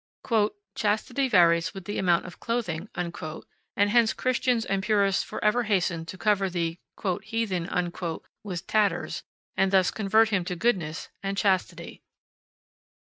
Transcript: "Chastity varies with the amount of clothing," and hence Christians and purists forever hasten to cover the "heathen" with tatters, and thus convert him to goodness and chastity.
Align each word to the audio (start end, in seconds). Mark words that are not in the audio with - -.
"Chastity 0.73 1.29
varies 1.29 1.75
with 1.75 1.85
the 1.85 1.99
amount 1.99 2.25
of 2.25 2.39
clothing," 2.39 2.89
and 2.95 3.13
hence 3.91 4.13
Christians 4.13 4.65
and 4.65 4.81
purists 4.81 5.21
forever 5.21 5.61
hasten 5.61 6.07
to 6.07 6.17
cover 6.17 6.49
the 6.49 6.79
"heathen" 7.21 7.91
with 8.43 8.65
tatters, 8.65 9.21
and 9.55 9.69
thus 9.71 9.91
convert 9.91 10.29
him 10.29 10.43
to 10.45 10.55
goodness 10.55 11.09
and 11.21 11.37
chastity. 11.37 12.01